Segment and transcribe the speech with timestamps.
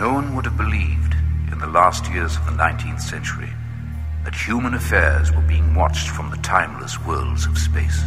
[0.00, 1.14] No one would have believed
[1.52, 3.50] in the last years of the 19th century
[4.24, 8.00] that human affairs were being watched from the timeless worlds of space.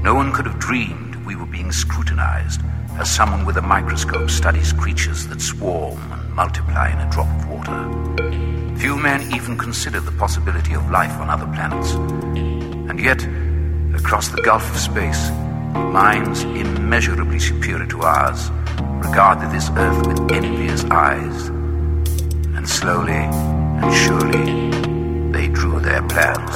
[0.00, 2.62] No one could have dreamed we were being scrutinized
[2.98, 7.50] as someone with a microscope studies creatures that swarm and multiply in a drop of
[7.50, 8.78] water.
[8.78, 11.92] Few men even considered the possibility of life on other planets.
[12.88, 13.22] And yet,
[13.94, 15.28] across the gulf of space,
[15.92, 18.50] minds immeasurably superior to ours
[18.98, 21.48] regarded this earth with envious eyes.
[22.56, 24.70] And slowly and surely,
[25.32, 26.54] they drew their plans.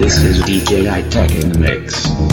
[0.00, 2.31] This is DJ I-Tech in the mix.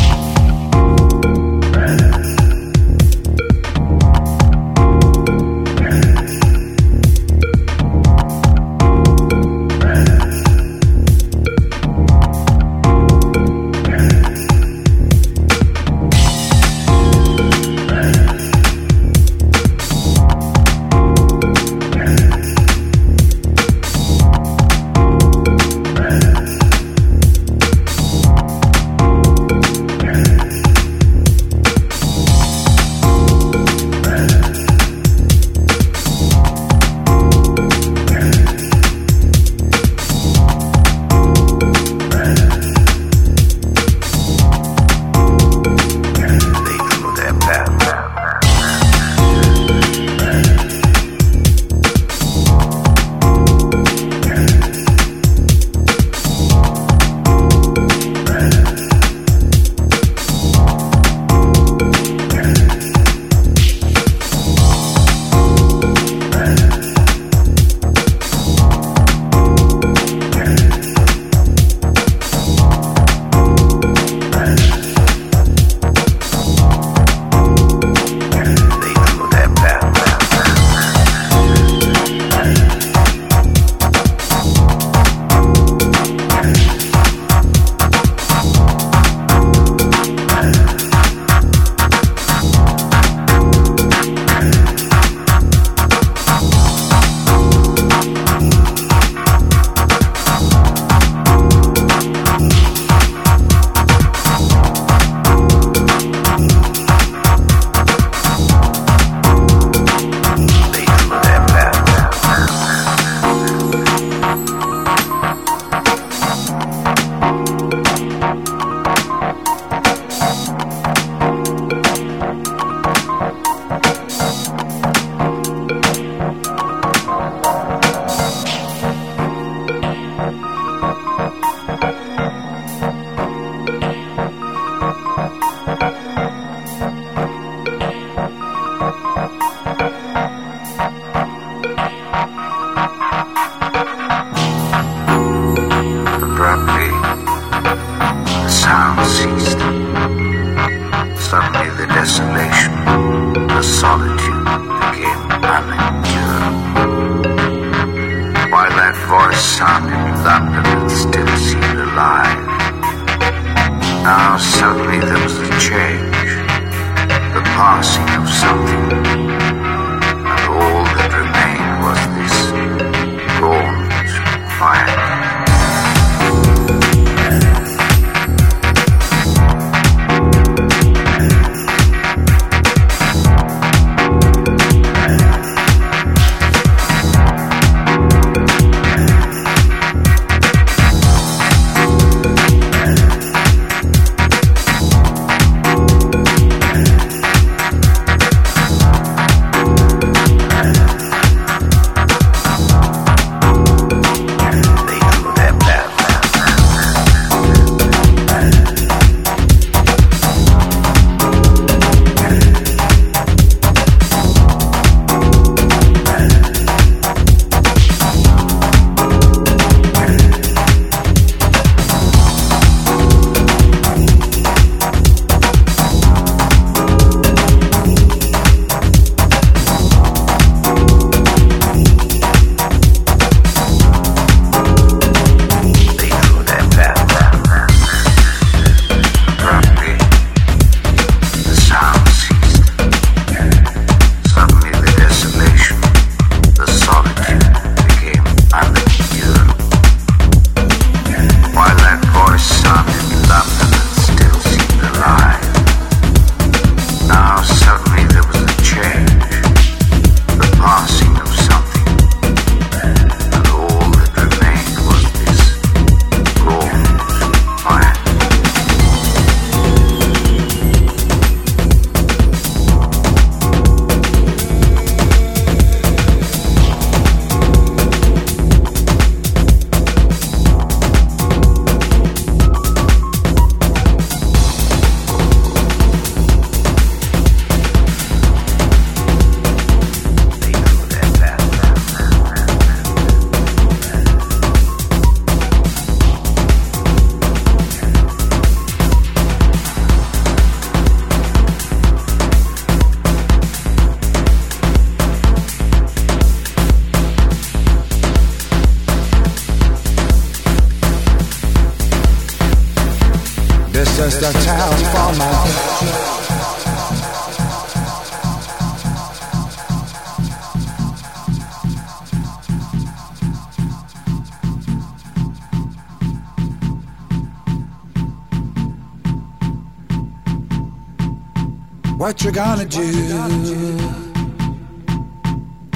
[332.70, 333.78] Do?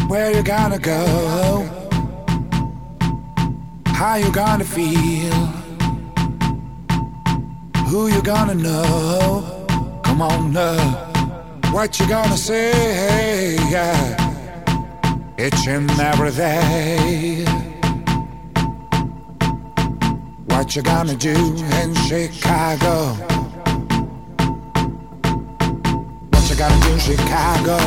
[0.07, 1.67] Where you gonna go?
[3.87, 5.33] How you gonna feel?
[7.87, 9.65] Who you gonna know?
[10.03, 11.73] Come on up.
[11.73, 13.55] What you gonna say?
[13.71, 14.53] Yeah.
[15.39, 17.43] Each every day.
[20.45, 23.42] What you gonna do in Chicago?
[26.53, 27.77] You gonna do in Chicago?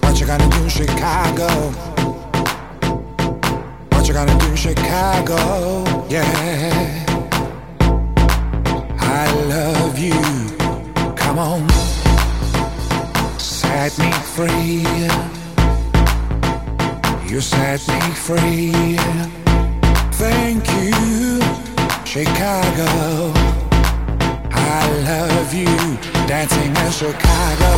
[0.00, 1.46] What you gonna do in Chicago?
[3.90, 5.84] What you gonna do in Chicago?
[6.08, 7.04] Yeah.
[8.98, 10.20] I love you.
[11.14, 11.68] Come on.
[13.38, 14.82] Set me free.
[17.30, 18.96] You set me free.
[20.18, 21.40] Thank you,
[22.04, 23.32] Chicago.
[24.56, 27.72] I love you, dancing in Chicago.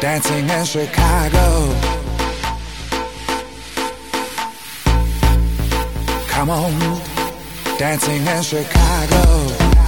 [0.00, 1.74] Dancing in Chicago.
[6.28, 7.00] Come on,
[7.78, 9.79] dancing in Chicago.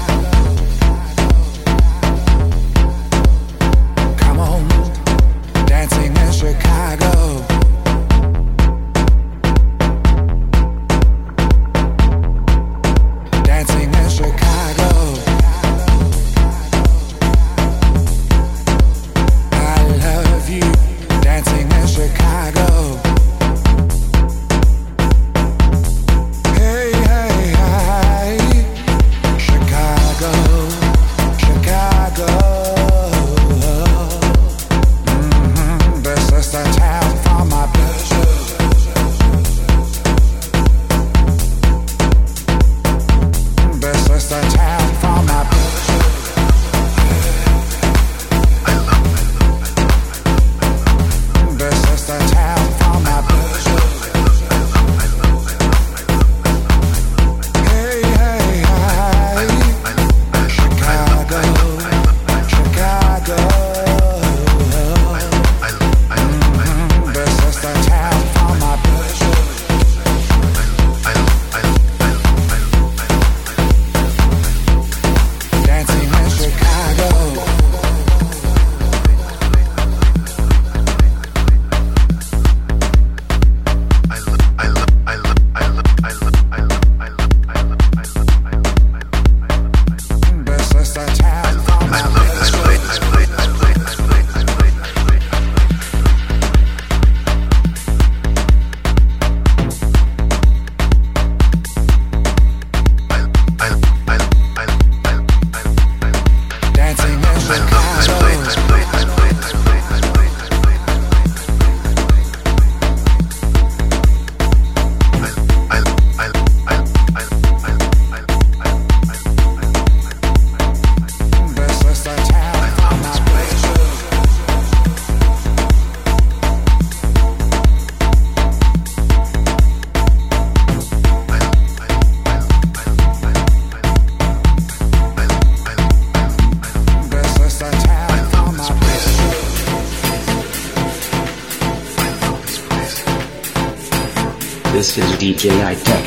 [145.22, 146.01] DJ iTech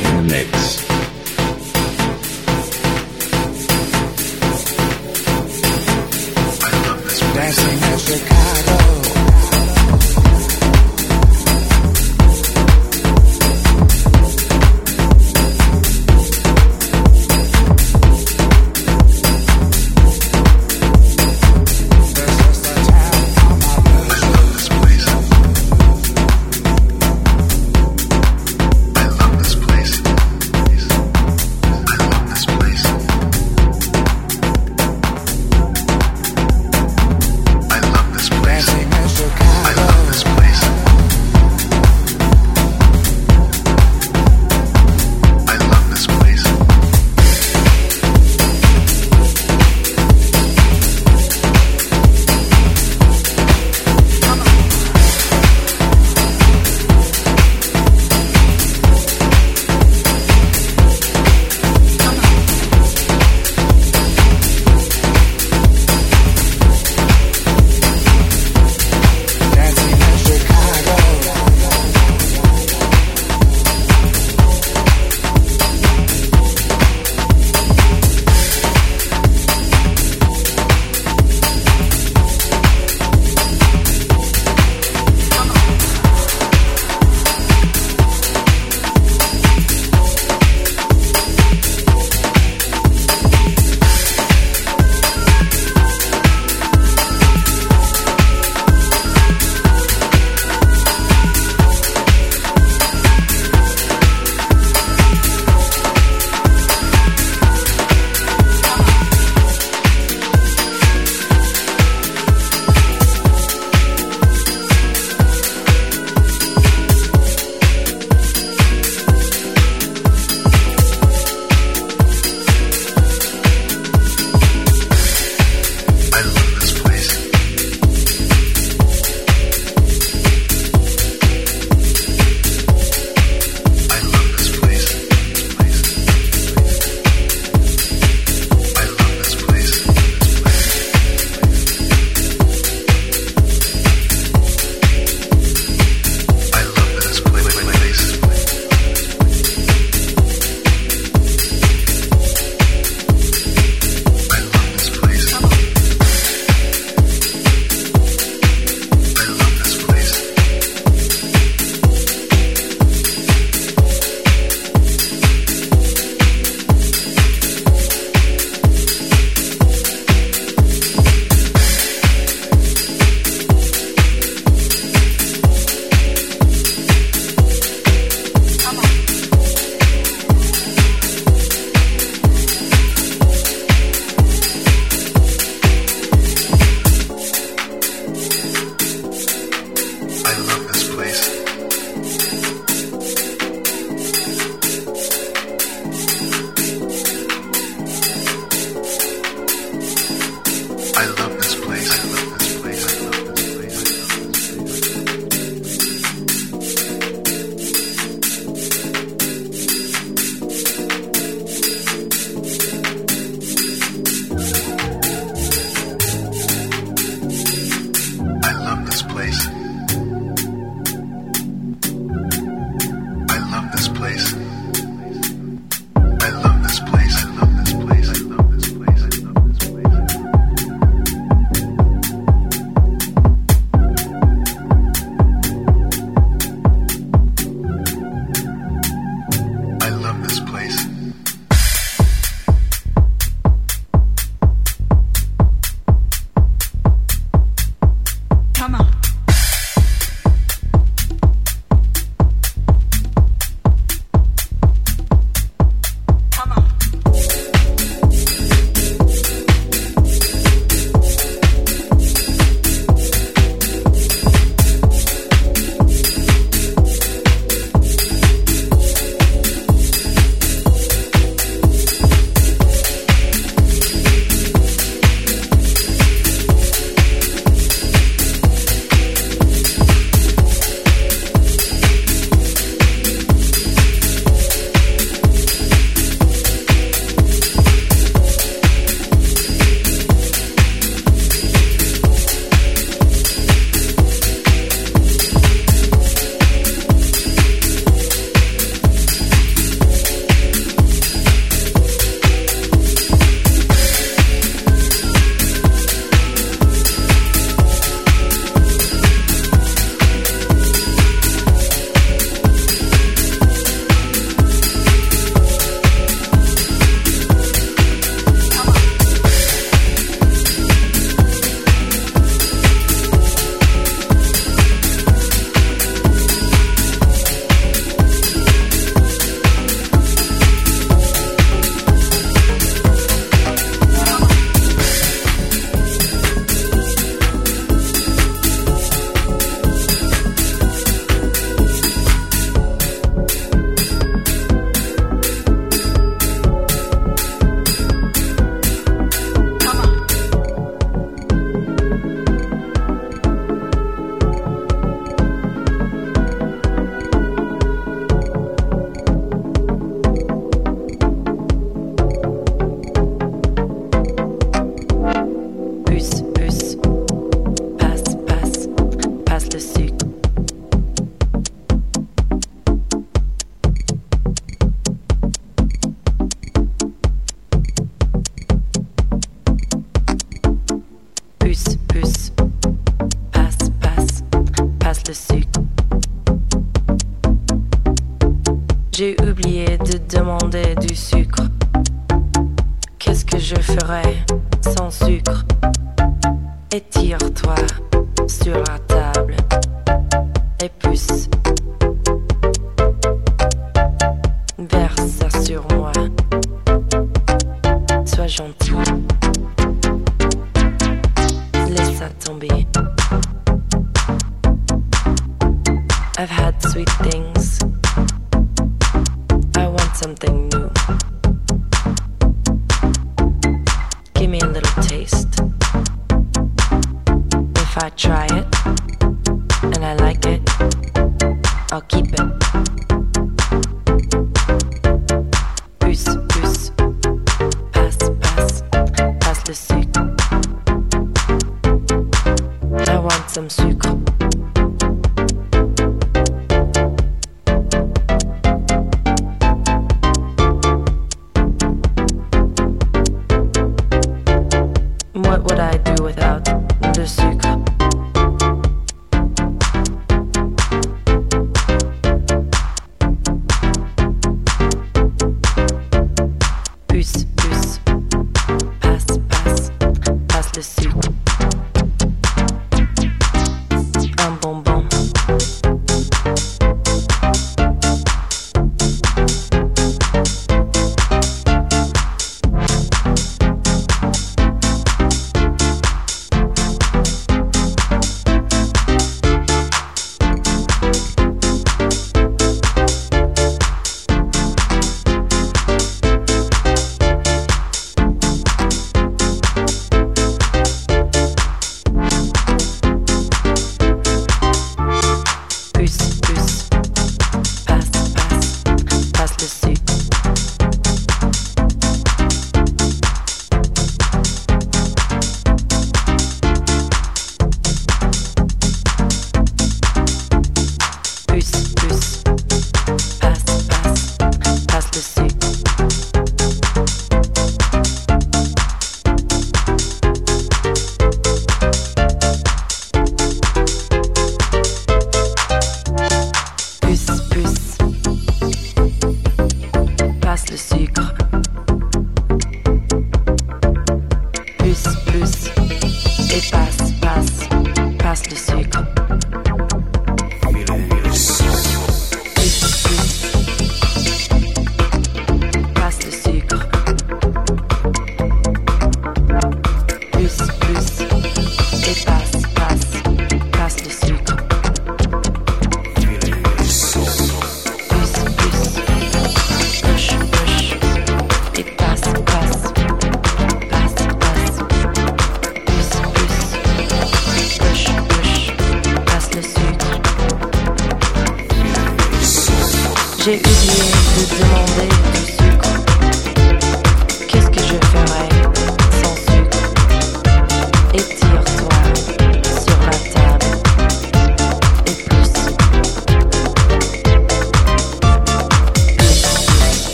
[443.48, 444.05] sucre.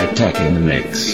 [0.00, 1.09] DJ I-Tech in the mix.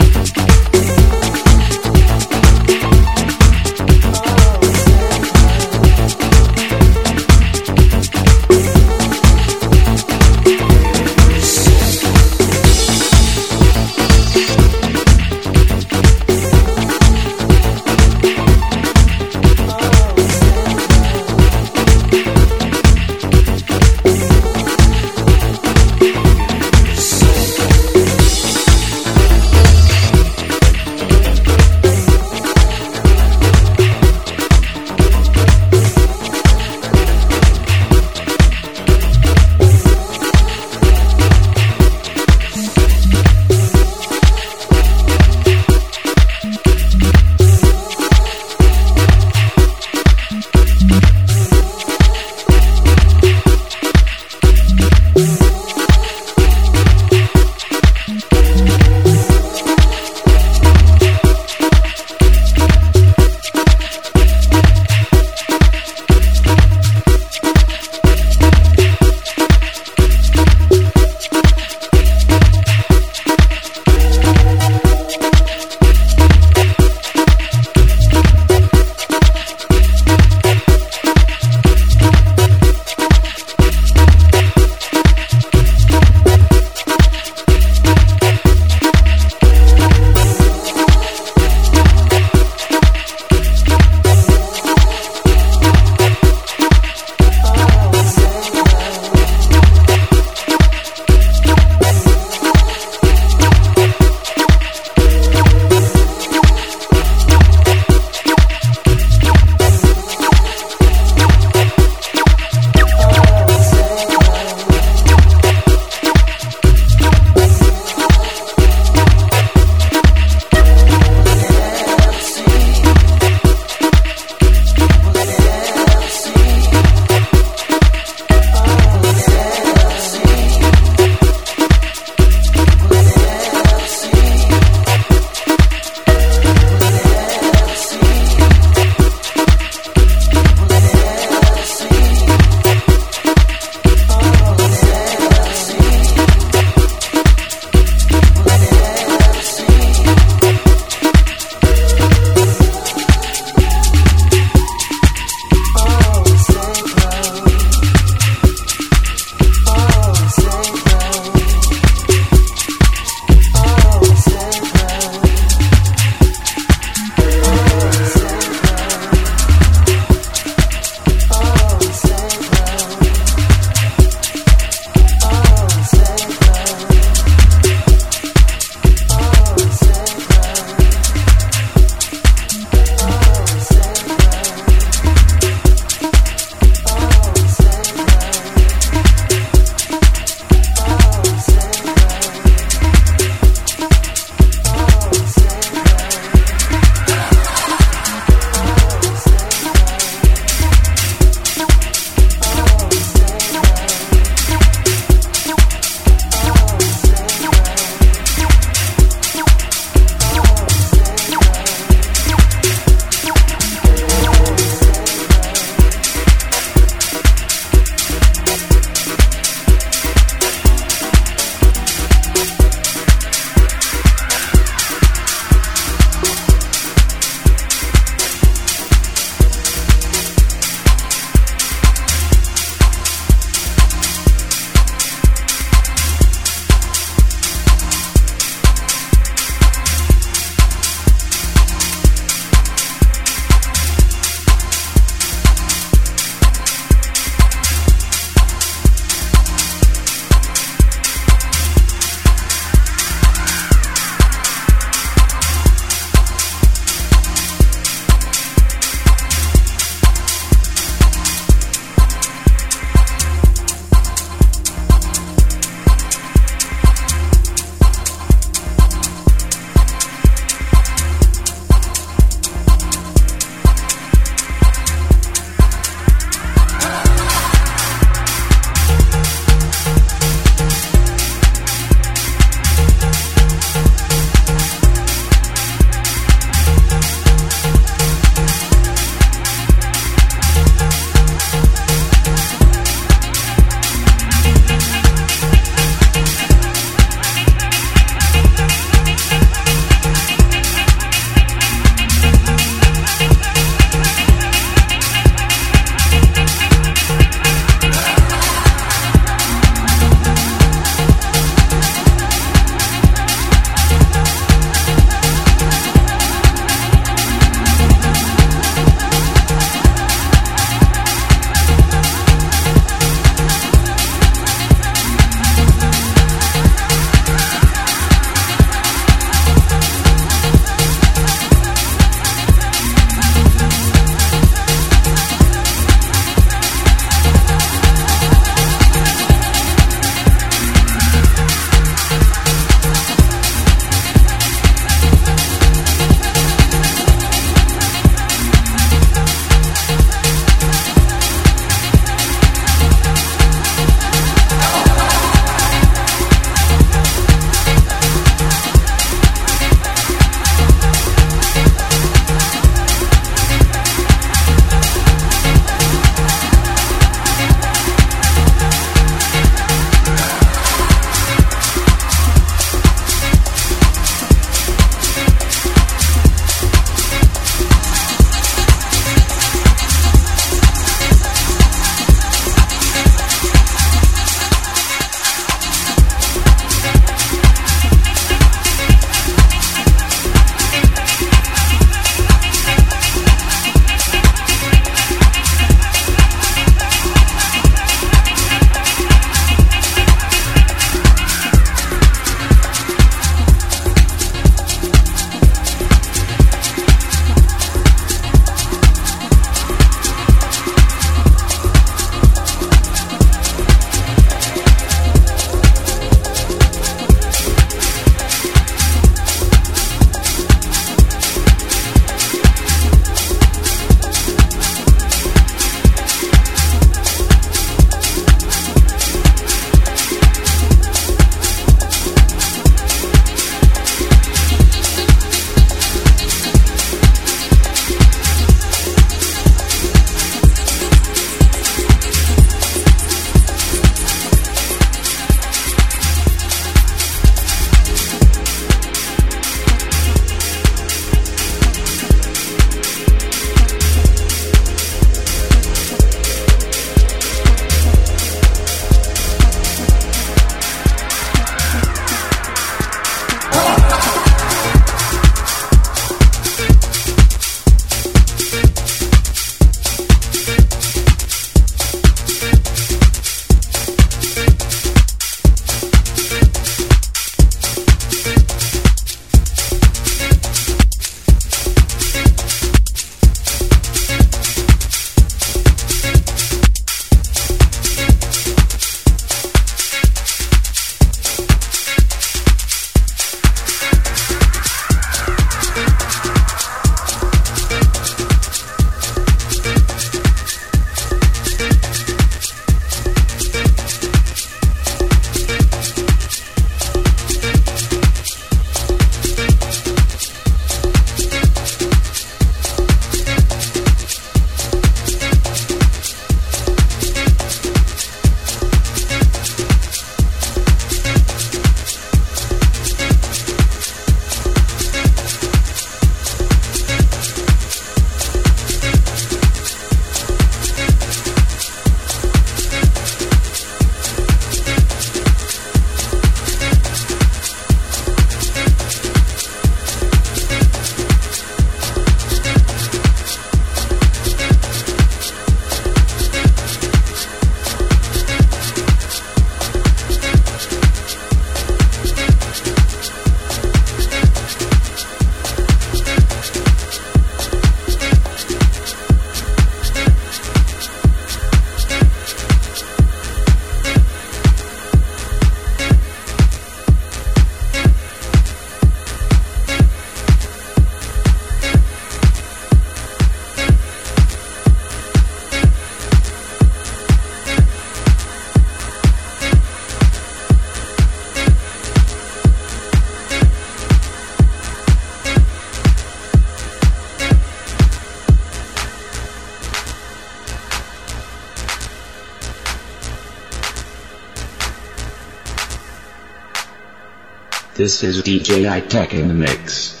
[597.81, 600.00] This is DJ I-Tech in the mix.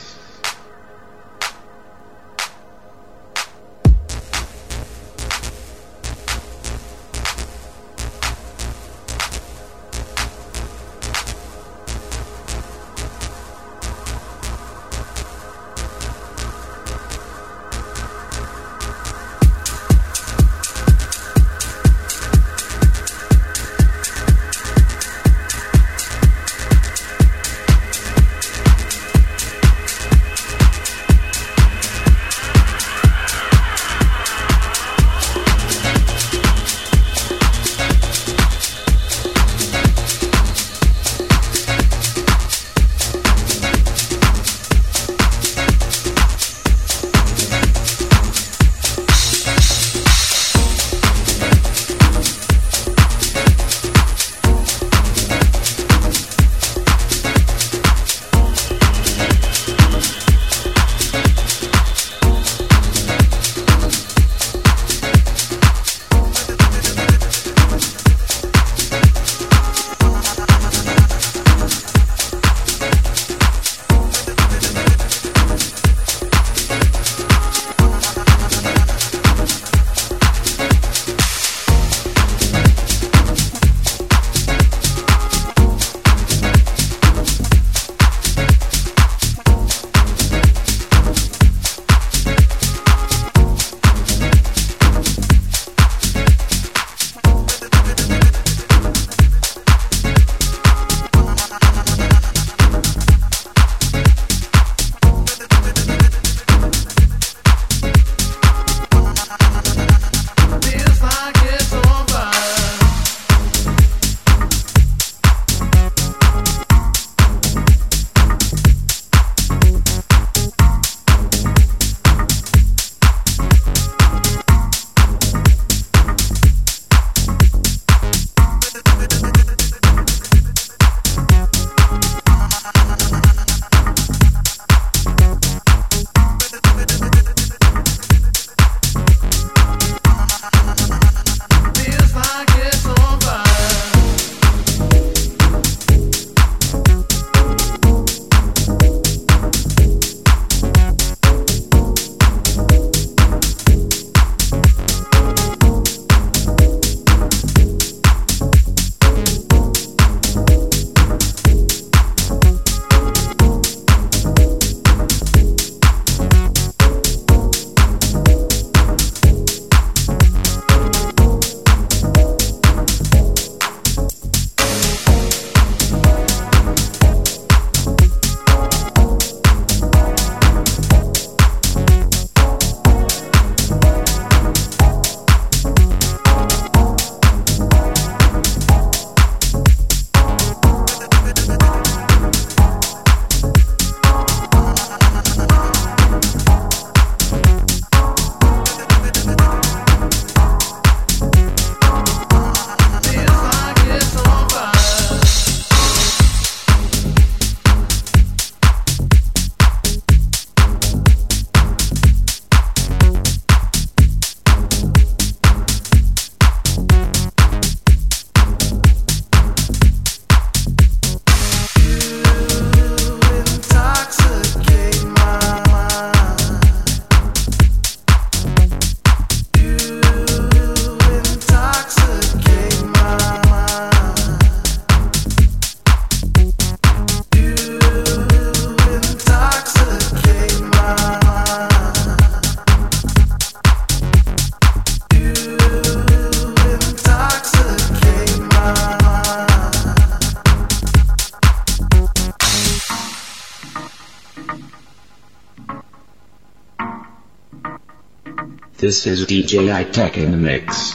[258.91, 260.90] This is DJ I-Tech in the mix.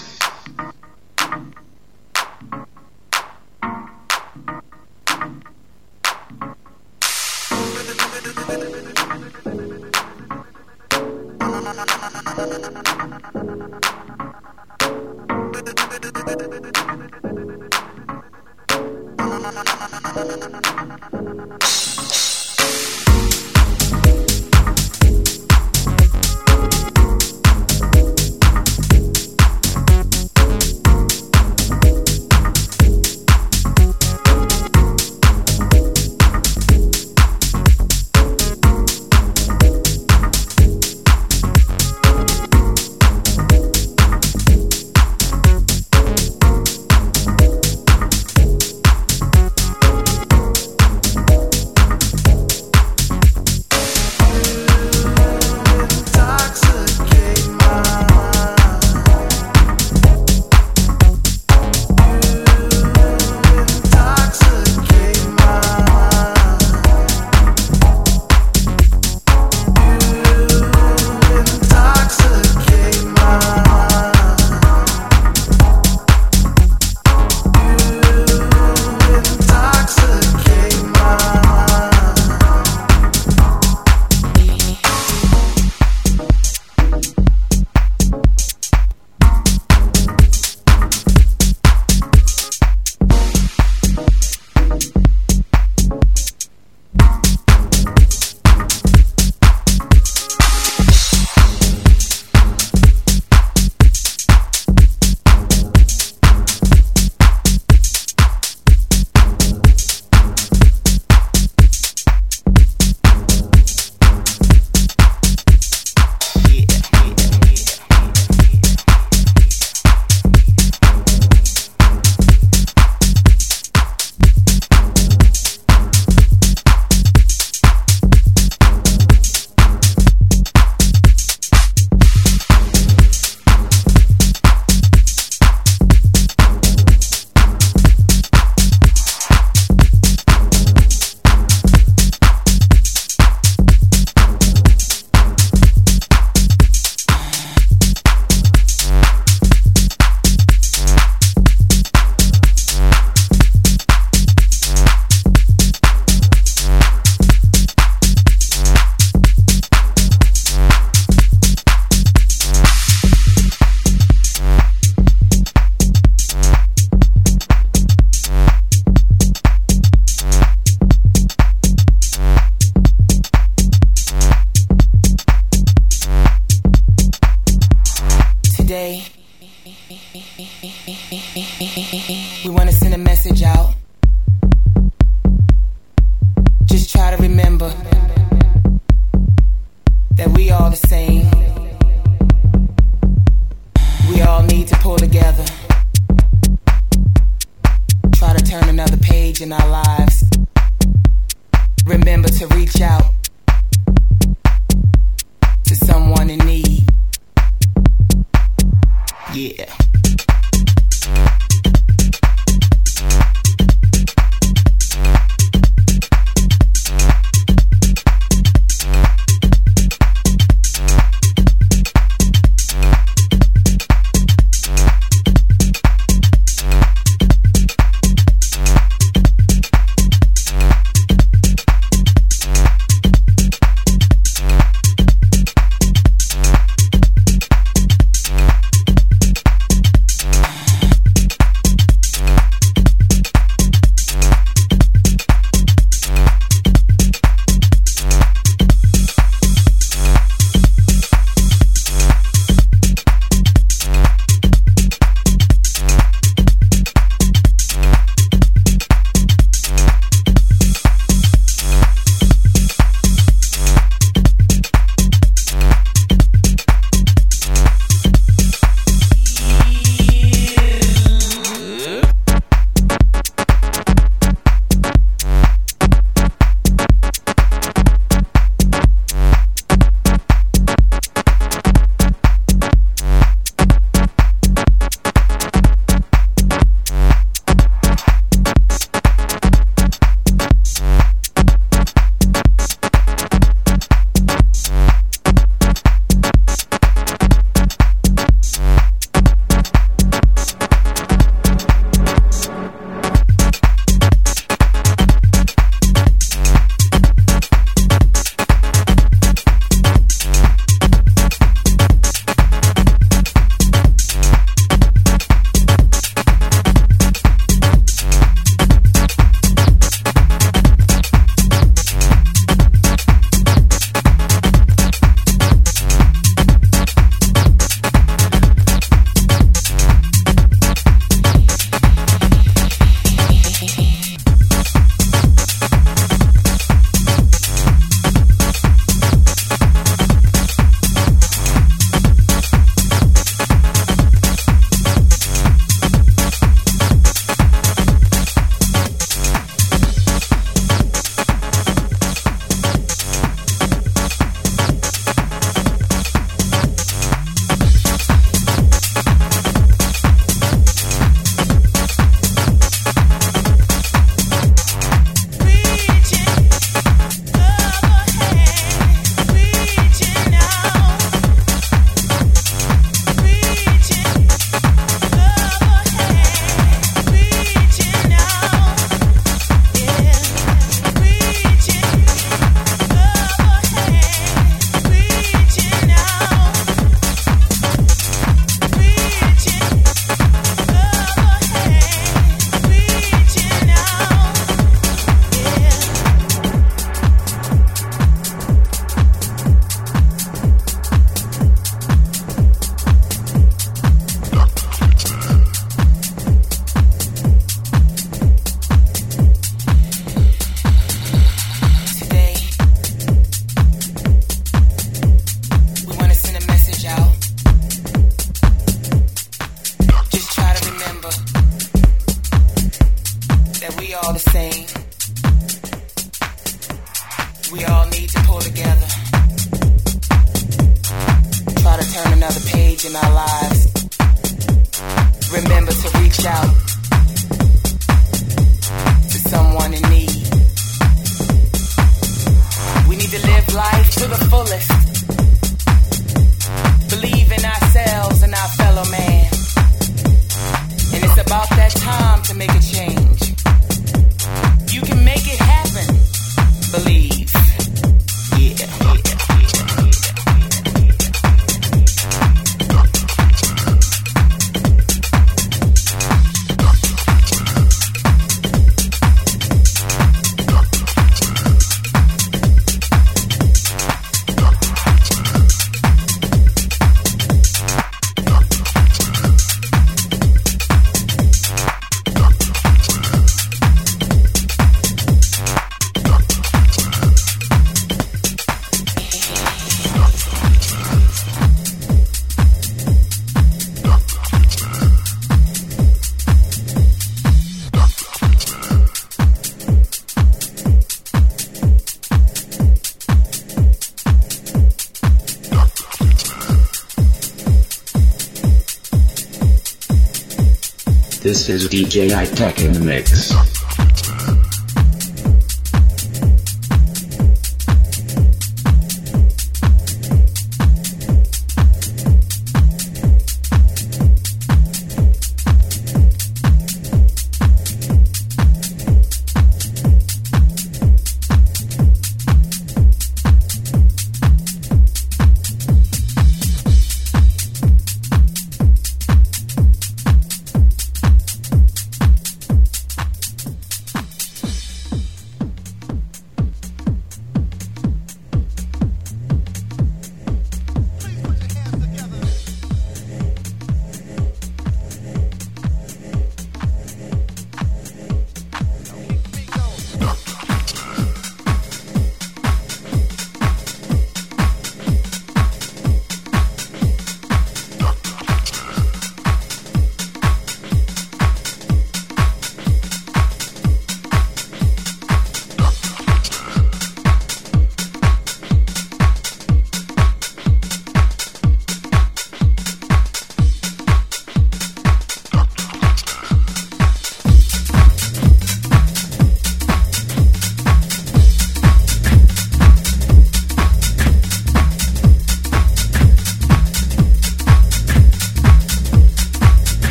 [511.27, 513.56] This is DJ I-Tech in the mix.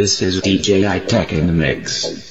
[0.00, 2.29] This is DJ I-Tech in the mix.